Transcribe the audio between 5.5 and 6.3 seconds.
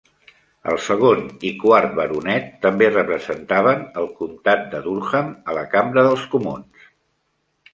a la Cambra dels